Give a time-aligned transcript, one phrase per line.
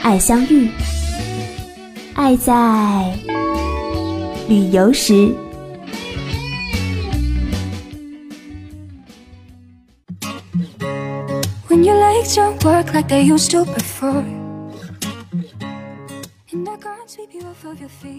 [0.00, 0.70] 爱相遇，
[2.14, 3.14] 爱在
[4.48, 5.34] 旅游时。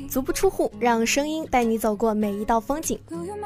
[0.10, 3.00] 足不出户，让声音带你走过每一道风景。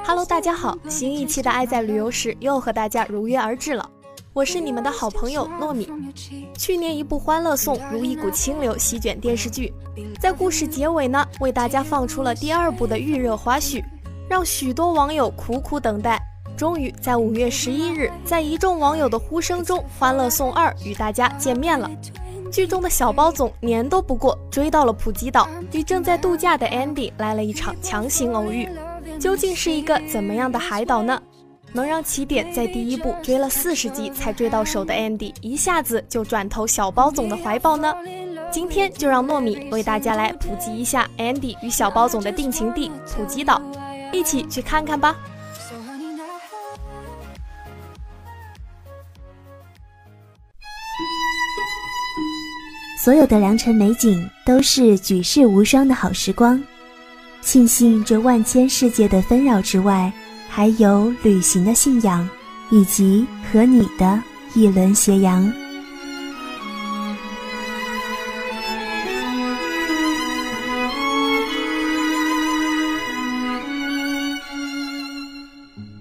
[0.05, 3.89] Hello，大家好，新一期的《爱在旅游时》又和大家如约而至了。
[4.33, 5.87] 我是你们的好朋友糯米。
[6.57, 9.71] 去年一部《欢乐颂》如一股清流席卷电视剧，
[10.19, 13.83] 在故事结尾呢，为大家放出了第二部的预热花絮，
[14.27, 16.19] 让许多网友苦苦等待。
[16.57, 21.87] 终于在五月十一日，在一众网友的呼声中，《欢乐颂二》与大家见面了。
[22.51, 28.67] 剧中的小包总年都不过，追到了普吉岛，与正在度假的 Andy 来了一场强行偶遇。
[29.19, 31.21] 究竟是一个怎么样的海岛呢？
[31.73, 37.93] 能让起点在第一部追了四十集才追到手的 Andy 一下子就转投小包总的怀抱呢？
[38.51, 43.59] 今天就让糯米为大家来普及一下 Andy 与小包总的定情地普吉岛，
[44.11, 45.15] 一起去看看吧。
[53.03, 56.63] 所有的良辰美景都是举世无双的好时光，
[57.41, 60.13] 庆幸这万千世界的纷扰之外，
[60.55, 62.29] 还有旅行的信仰，
[62.69, 64.21] 以及和你的
[64.53, 65.51] 一轮斜阳。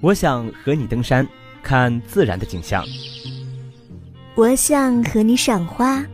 [0.03, 1.27] 我想和你登山，
[1.63, 2.85] 看自然的景象。
[4.35, 6.05] 我想和你赏花。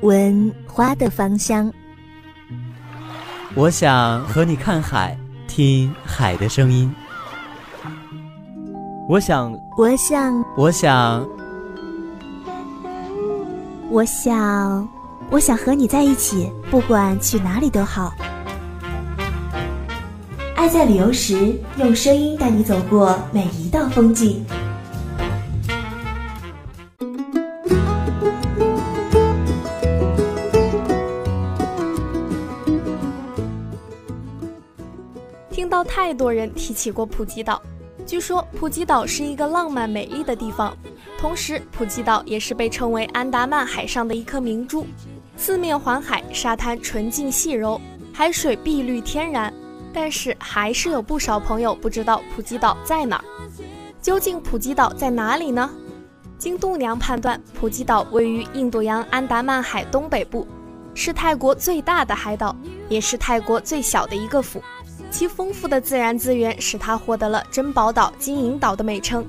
[0.00, 1.72] 闻花的芳香，
[3.54, 6.92] 我想和你看海，听海的声音。
[9.06, 11.28] 我想，我想，我想，
[13.90, 14.88] 我想，
[15.30, 18.14] 我想和你在一起，不管去哪里都好。
[20.56, 24.42] 爱在旅游时，用声音带你走过每一道风景。
[35.50, 37.60] 听到太多人提起过普吉岛，
[38.06, 40.76] 据说普吉岛是一个浪漫美丽的地方，
[41.18, 44.86] 同时普吉岛也是被称为安达曼海上的一颗明珠，
[45.36, 47.80] 四面环海，沙滩纯净细柔，
[48.12, 49.52] 海水碧绿天然。
[49.92, 53.24] 但是还是有不少朋友不知道普吉岛在哪儿。
[54.02, 55.70] 究竟普吉岛在哪里呢？
[56.36, 60.46] 经度娘判断，普吉岛位于印度洋安达曼海东北部，
[60.94, 62.54] 是泰国最大的海岛，
[62.88, 64.60] 也是泰国最小的一个府。
[65.14, 69.24] 其丰富的自然资源使它获得了珍宝岛、金银岛的美称。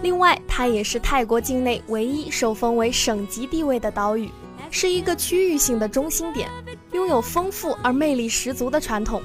[0.00, 4.30] 另外，它也是泰国境内唯一受封为省级地位的岛屿，
[4.70, 6.48] 是一个区域性的中心点，
[6.92, 9.20] 拥有丰富而魅力十足的传统。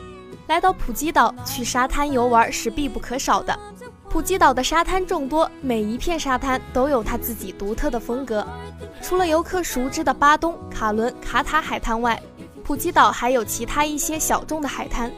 [0.47, 3.57] 来到普吉岛，去沙滩游玩是必不可少的。
[4.09, 8.45] 普吉岛的沙滩众多，每一片沙滩都有它自己独特的风格。
[9.01, 12.21] 除了游客熟知的巴东、卡伦、卡塔海滩外，
[12.65, 15.09] 普吉岛还有其他一些小众的海滩。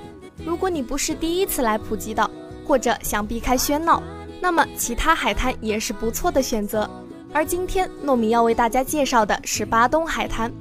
[0.46, 2.30] 如果你不是第一次来普吉岛，
[2.66, 4.02] 或者想避开喧闹，
[4.42, 6.90] 那么其他海滩也是不错的选择。
[7.31, 10.52] 而今天糯米要为大家介绍的是巴东海滩。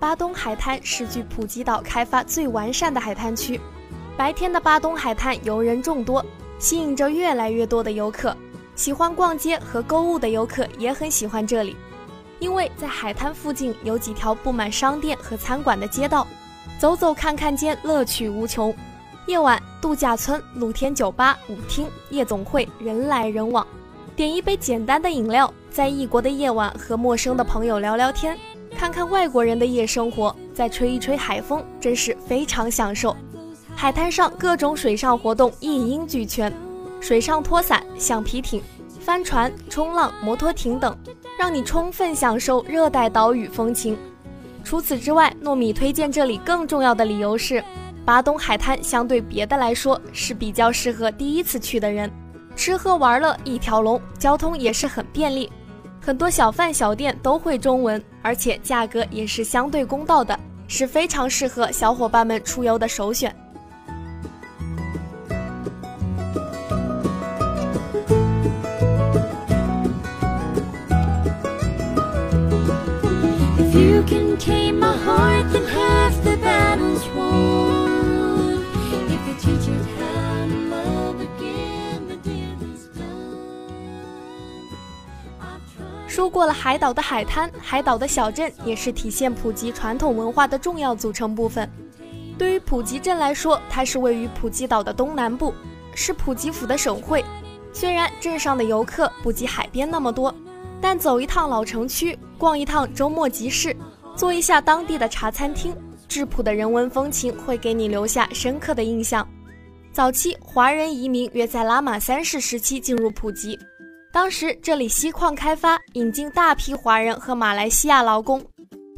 [0.00, 3.60] 巴东海滩是距普吉岛开发最完善的海滩区，
[4.16, 6.24] 白天的巴东海滩游人众多，
[6.58, 8.36] 吸引着越来越多的游客。
[8.74, 11.76] 喜欢逛街和购物的游客也很喜欢这里，
[12.40, 16.26] 因为在海滩附近有几条布满商店和餐馆的街道，
[16.80, 18.74] 走走看看间乐趣无穷。
[19.26, 23.64] 夜晚，度假村、露天酒吧、舞厅、夜总会，人来人往。
[24.16, 28.36] 点一杯简单的饮料，在异国的夜晚和陌生的朋友聊聊天，
[28.76, 33.16] 看看外国人的夜生活，再吹一吹海风，真是非常享受。
[33.76, 36.52] 海滩上各种水上活动一应俱全，
[37.00, 38.60] 水上拖伞、橡皮艇、
[38.98, 40.98] 帆船、冲浪、摩托艇等，
[41.38, 43.96] 让你充分享受热带岛屿风情。
[44.64, 47.62] 除此之外，糯米推荐这里更重要的理由是。
[48.04, 52.10] 巴东海滩相对别的来说是比较适合第一次去的人，
[52.56, 55.50] 吃喝玩乐一条龙，交通也是很便利。
[56.00, 63.32] 很多小贩小店都会中文，而且价格也是相对公道的，是非常适合小伙伴们出游的首选。
[73.58, 75.62] If you can tame a heart, then
[86.22, 91.68] 说过了海岛的海滩，海岛的小镇也是体现普吉传统文化的重要组成部分。
[92.38, 95.52] 对于普吉镇来说，它是位于普吉岛的东南部，
[95.96, 97.24] 是普吉府的省会。
[97.72, 100.32] 虽然镇上的游客不及海边那么多，
[100.80, 103.76] 但走一趟老城区，逛一趟周末集市，
[104.14, 105.76] 做一下当地的茶餐厅，
[106.06, 109.26] 质朴的人文风情会给你留下深刻的印象。
[109.90, 113.58] 早期华人移民约在拉玛三世时期进入普吉。
[114.12, 118.44] 当时这里锡矿开发，引进大批华人和马来西亚劳工。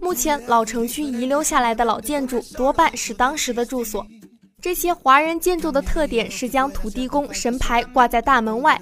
[0.00, 4.04] 目前老城区遗留下来的老建筑多半是当时的住所。
[4.60, 8.80] 这些华人建筑的特点是将土地公神牌挂在大门外，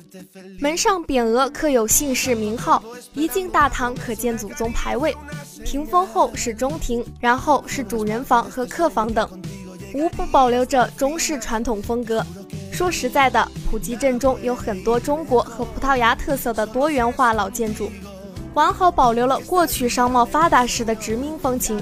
[0.58, 2.82] 门上匾额刻有姓氏名号。
[3.12, 5.14] 一进大堂可见祖宗牌位，
[5.64, 9.28] 屏风后是中庭，然后是主人房和客房等，
[9.92, 12.24] 无不保留着中式传统风格。
[12.72, 17.92] 说实在的，普吉镇中有很多中国和葡萄牙特色的多元化老建筑，
[18.54, 21.80] 完好保留了过去商贸发达时的殖民风情。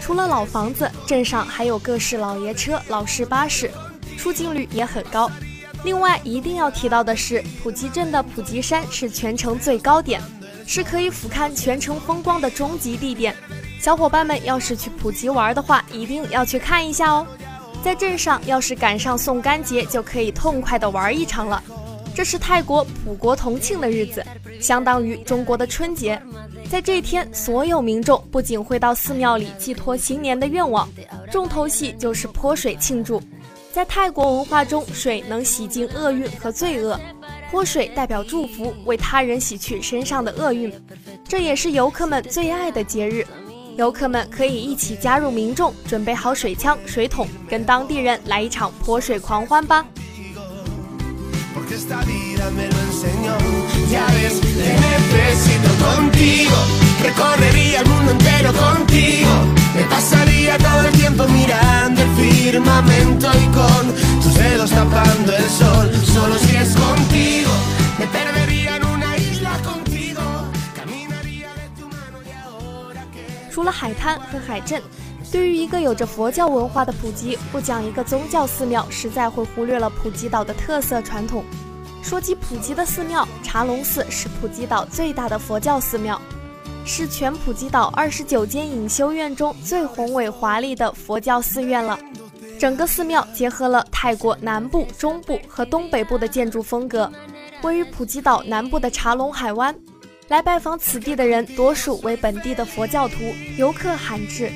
[0.00, 3.70] 除了老房子，镇上还有各式老爷车、老式巴士，
[4.16, 5.30] 出境率也很高。
[5.84, 10.20] 另外，一定要提到的是，普吉镇的普吉山是全城最高点，
[10.66, 13.36] 是可以俯瞰全城风光的终极地点。
[13.78, 17.26] 小伙伴们要是去普吉玩的话，一定要去看一下哦。
[17.86, 21.62] 在镇上，要是赶上送干节，就可以痛快的玩一场了。
[22.16, 24.26] 这是泰国普国同庆的日子，
[24.60, 26.20] 相当于中国的春节。
[26.68, 30.88] 在这天，所有民众不仅会到寺庙里寄托新年的愿望，
[31.30, 33.22] 重头戏就是泼水庆祝。
[33.72, 36.98] 在泰国文化中，水能洗净厄运和罪恶，
[37.52, 40.74] 泼水代表祝福，为他人洗去身上的厄运。
[41.22, 43.24] 这也是游客们最爱的节日。
[43.76, 49.84] 游客们可以一起加入民众，准备好水枪、水桶，跟当地人来一场泼水狂欢吧。
[73.66, 74.80] 了海滩和海镇，
[75.30, 81.44] 对于一个有着佛教文化的普吉，不讲一个宗教寺庙，实在会忽略了普吉岛的特色传统。
[82.02, 86.20] 说起普吉的寺庙，茶龙寺是普吉岛最大的佛教寺庙，
[86.84, 91.98] 是全普吉岛二十九间隐修院中最宏伟华丽的佛教寺院了。
[92.58, 97.10] 整个寺庙结合了泰国南部、中部和东北部的建筑风格，
[97.62, 99.74] 位于普吉岛南部的茶龙海湾。
[100.28, 103.14] 来拜访此地的人，多数为本地的佛教徒，
[103.56, 104.50] 游客罕至。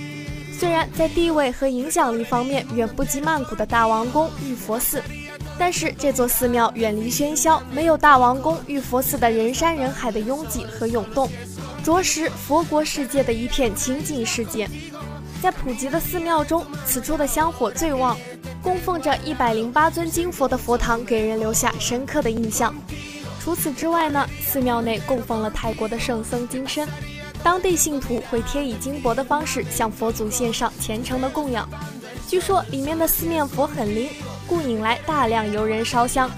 [0.53, 5.01] 虽然在地位和影响力方面远不及曼谷的大王宫玉佛寺，
[5.57, 11.31] 但是这座寺庙远离喧嚣，没有大王宫玉佛寺的人山人海的拥挤和涌动，
[11.85, 14.69] 着实佛国世界的一片清净世界。
[15.41, 18.19] 在普吉的寺庙中，此处的香火最旺，
[18.61, 22.75] 供奉着一百零八尊金佛的佛堂，给人留下深刻的印象。
[23.43, 26.87] 除此之外呢，寺庙内供奉了泰国的圣僧金身，
[27.43, 31.67] 当地信徒会贴以金箔的方式向佛祖献上虔诚的供养。
[32.29, 34.11] 据说里面的四面佛很灵，
[34.47, 36.31] 故引来大量游人烧香。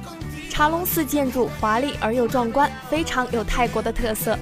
[0.49, 4.39] 茶龙寺建筑华丽而又壮观，非常有泰国的特色。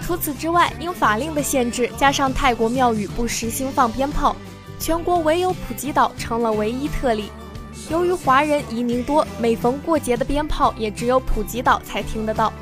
[0.00, 4.34] 除此之外，因法令的限制，加上泰国庙宇不实行放鞭炮，
[4.78, 7.30] 全国唯有普吉岛成了唯一特例。
[7.90, 12.52] 由于华人移民多，每逢过节的鞭炮也只有普吉岛才听得到。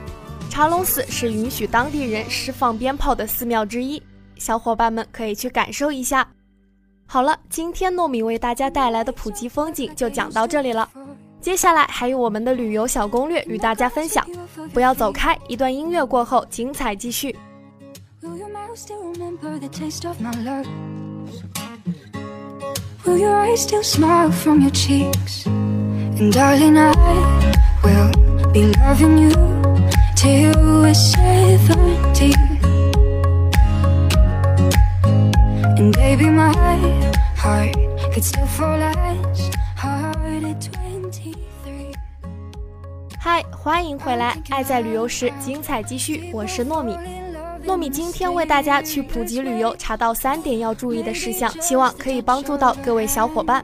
[0.49, 4.03] 茶龙寺是允许当地人释放鞭炮的寺庙之一，
[4.39, 6.27] 小伙伴们可以去感受一下。
[7.07, 10.89] 好了，今天糯米为大家带来的普吉风景就讲到这里了，
[11.43, 14.27] 接下来还有我们的旅游小攻略与大家分享，
[14.73, 17.37] 不要走开，一段音乐过后，精彩继续。
[18.23, 20.67] Will your mouth still remember the taste of my love?
[23.08, 25.46] Will your eyes still smile from your cheeks?
[25.46, 26.94] And darling, I
[27.84, 28.12] will
[28.52, 29.32] be loving you
[30.16, 32.34] till we're 70
[35.76, 36.54] And baby, my
[37.36, 37.76] heart
[38.14, 41.94] could still fall as hard at 23
[43.20, 44.38] 嗨，欢迎回来！
[44.50, 46.30] 爱在旅游时，精彩继续。
[46.34, 46.94] 我是糯米，
[47.69, 53.63] 糯米今天为大家去普吉旅游，查到三点要注意的事项，希望可以帮助到各位小伙伴。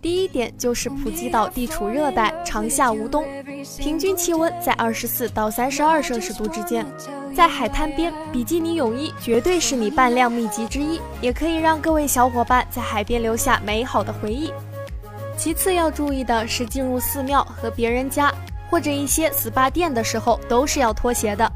[0.00, 3.24] 第一点就是普吉岛地处热带，长夏无冬，
[3.76, 6.86] 平均气温在二十四到三十二摄氏度之间。
[7.34, 14.52] 在海滩边，比基尼泳衣绝对是你扮靓秘籍之一，也可以让各位小伙伴在海边留下美好的回忆。
[15.36, 18.32] 其次要注意的是，进入寺庙和别人家。
[18.70, 21.52] 或者一些 SPA 店的时候都是要脱鞋的，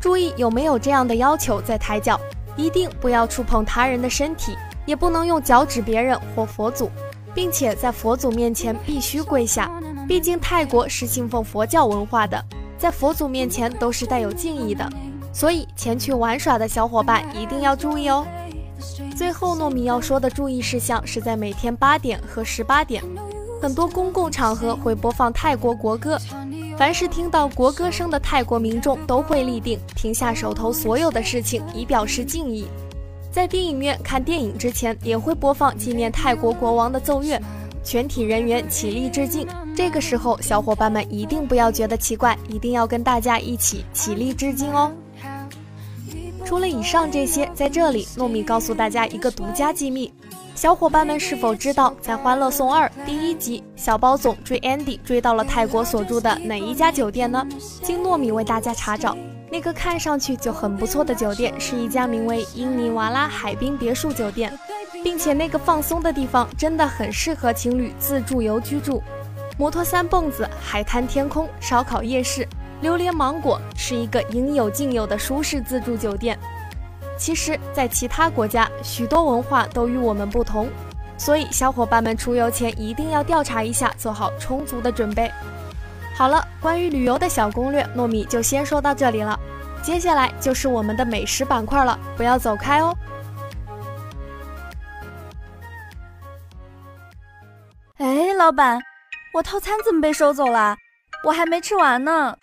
[0.00, 2.20] 注意有没有这样的要求在抬脚，
[2.56, 6.90] 一定不要触碰他人的身体，也不能用脚指别人或佛祖，
[7.34, 9.70] 并且在佛祖面前必须跪下，
[10.06, 12.42] 毕竟泰国是信奉佛教文化的，
[12.78, 14.88] 在佛祖面前都是带有敬意的，
[15.32, 18.26] 所以前去玩耍的小伙伴一定要注意哦。
[19.16, 23.02] 最后糯米要说的注意事项是在每天八点和十八点。
[23.62, 26.18] 很多公共场合会播放泰国国歌，
[26.78, 32.66] 凡是听到国歌声的泰国民众都会立定，停下手头所有的事情，以表示敬意。
[33.32, 37.40] 在电影院看电影之前，也会播放纪念泰国国王的奏乐，
[37.82, 39.48] 全体人员起立致敬。
[39.74, 44.92] 这个时候，小伙伴们一定不要觉得奇怪，一定要跟大家一起起立致敬哦。
[46.44, 50.12] 除了以上这些，在这里糯米告诉大家一个独家机密。
[50.56, 57.46] 小伙伴们是否知道，在《欢乐颂二》第一集，小包总追 Andy 追到了泰国所住的哪一家酒店呢？
[57.82, 59.14] 经糯米为大家查找，
[59.50, 64.50] 那个看上去就很不错的酒店是一家名为英尼瓦拉海滨别墅酒店，
[65.04, 69.02] 并且那个放松的地方真的很适合情侣自助游居住。
[69.58, 72.48] 摩托三蹦子、海滩天空、烧烤夜市、
[72.80, 76.38] 榴莲芒果，是一个应有尽有的舒适自助酒店。
[77.16, 80.68] 其实，在其他国家，许多文化都与我们不同，
[81.16, 85.32] 所以小伙伴们出游前一定要调查一下，做好充足的准备。
[86.14, 89.38] 好了，关于旅游的小攻略，糯米就先说到这里了。
[89.82, 92.96] 接下来就是我们的美食板块了，不要走开哦。
[97.98, 98.80] 哎，老板，
[99.32, 100.76] 我套餐怎么被收走了？
[101.24, 102.36] 我还没吃完呢。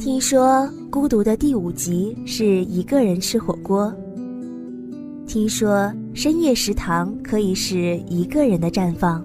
[0.00, 3.94] 听说孤独的第五集是一个人吃火锅。
[5.26, 9.22] 听说深夜食堂可以是一个人的绽放。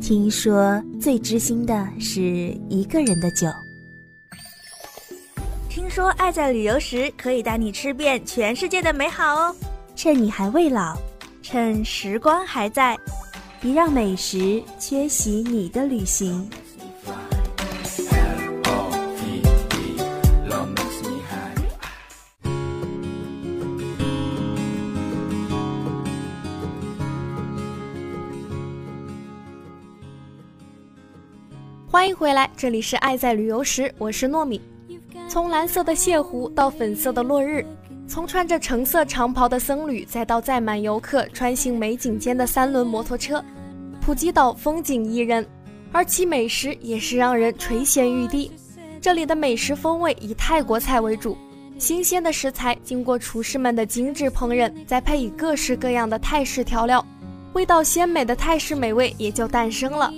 [0.00, 3.46] 听说最知心的是一个人的酒。
[5.68, 9.54] 听说爱在旅游时可以带你吃遍全世界的美好哦。
[9.94, 10.96] 趁你还未老，
[11.42, 12.98] 趁时光还在，
[13.60, 16.48] 别让美食缺席你的旅行。
[31.92, 34.58] 欢迎回来，这里是爱在旅游时，我是糯米。
[35.28, 37.66] 从蓝色的泻湖到粉色的落日，
[38.08, 43.44] 从穿着橙色长袍的僧侣，再到载满游客穿行美景间的三轮摩托车，
[44.00, 45.46] 普吉岛风景宜人，
[45.92, 48.50] 而其美食也是让人垂涎欲滴。
[48.98, 51.36] 这里的美食风味以泰国菜为主，
[51.76, 57.04] 新鲜的食材经过厨师们的精致烹饪，再配以各式各样的泰式调料，
[57.52, 60.10] 味道鲜美的泰式美味也就诞生了。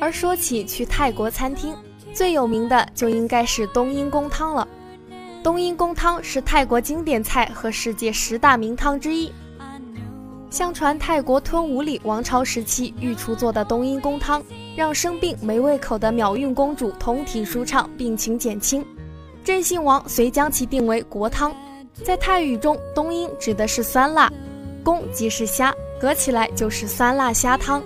[0.00, 1.74] 而说起去泰国餐厅，
[2.12, 4.66] 最有名的就应该是冬阴功汤了。
[5.42, 9.32] 冬阴功汤是泰国经典菜和世界十大名汤之一。
[10.50, 14.42] 相传泰国吞武里王朝时期御厨做的冬阴功汤，
[14.76, 18.86] 让生病没胃口的秒运公主通体舒畅，病情减轻。
[19.42, 21.54] 镇信王遂将其定为国汤。
[22.04, 24.32] 在泰语中，冬阴指的是酸辣，
[24.82, 27.82] 功即是虾，合起来就是酸辣虾汤。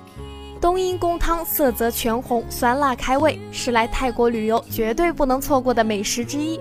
[0.60, 6.60] 冬阴功汤色泽全红，酸辣开胃，是来泰国旅游绝对不能错过的美食之一。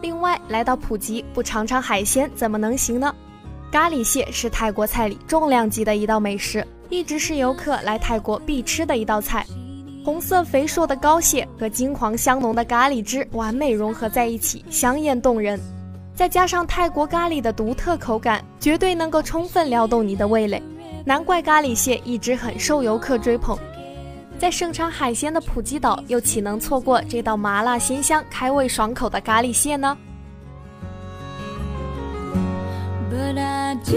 [0.00, 3.12] 另外，来到普吉不尝尝海鲜怎么能行呢？
[3.72, 9.46] 咖喱蟹是泰国菜里重量级的一道美食，一直是游客来泰国必吃的一道菜。
[10.04, 15.58] 红色肥硕的膏蟹和金黄香浓的咖喱汁完美融合在一起，香艳动人。
[16.14, 20.62] 再加上泰国咖喱的独特口感，绝对能够充分撩动你的味蕾。
[21.06, 23.58] 难怪咖喱蟹一直很受游客追捧。
[24.38, 29.96] 在盛产海鲜的普吉岛，又岂能错过这道麻辣鲜香、开胃爽口的咖喱蟹呢
[33.84, 33.96] do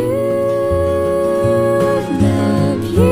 [2.22, 3.08] love you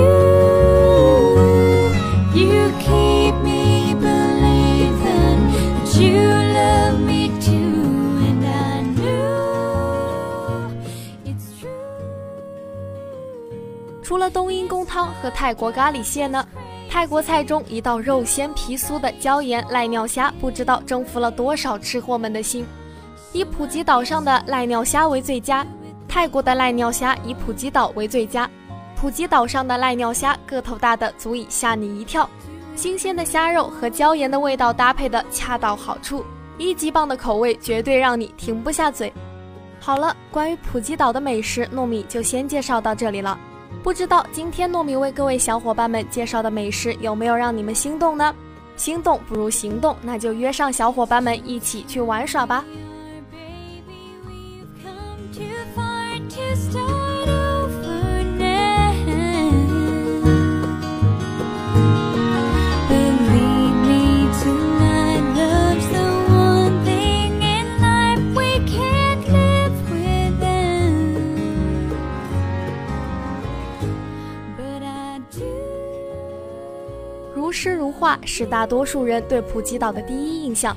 [2.33, 5.53] you keep me believe and
[5.95, 7.83] you love me too
[8.25, 10.71] and i know
[11.25, 11.69] it's true
[14.03, 16.45] 除了冬阴功汤和泰国咖喱蟹呢，
[16.89, 22.65] 泰国菜中一道肉鲜皮酥的椒盐濑尿虾不知道征服了多少吃货们的心，
[23.31, 25.65] 以普吉岛上的濑尿虾为最佳。
[26.13, 28.47] 泰国的濑尿虾以普吉岛为最佳。
[28.95, 32.29] 普吉岛上的濑尿虾个头大的足以吓你一跳，
[32.75, 36.23] 新鲜的虾肉和椒盐的味道搭配的恰到好处，
[36.59, 39.11] 一级棒的口味绝对让你停不下嘴。
[39.79, 43.35] 好了，关于普吉岛的美食，糯米就先介绍到这里了。
[43.81, 48.35] 不知道今天糯米为各位小伙伴们介绍的美食有没有让你们心动呢？
[48.77, 52.63] 心动不如行动，那就约上小伙伴们一起去玩耍吧。
[78.25, 80.75] 是大多数人对普吉岛的第一印象。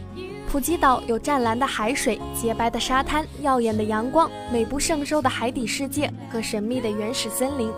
[0.49, 7.71] 普吉岛有湛蓝的海水、洁白的沙滩、耀眼的阳光、美不胜收的海底世界和神秘的原始森林，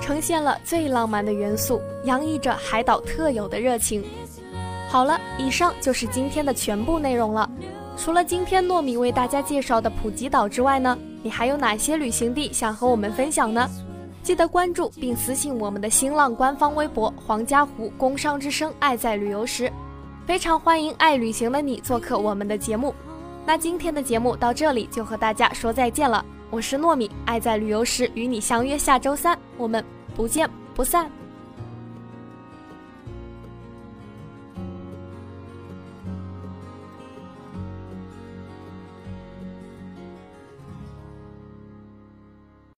[0.00, 4.04] 呈现了最浪漫的元素，洋溢着海岛特有的热情。
[4.88, 7.50] 好了，以上就是今天的全部内容了。
[7.96, 13.68] 除了今天糯米为大家介绍的普吉岛之外呢，你还有哪些旅行地想和我们分享呢？
[14.22, 19.70] 记得关注并私信我们的新浪官方微博“黄家湖工商之声爱在旅游时”，
[20.24, 22.94] 非常欢迎爱旅行的你做客我们的节目。
[23.44, 31.10] 那今天的节目到这里就和大家说再见了，我是糯米，爱在旅游时与你相约下周三，我们不见不散。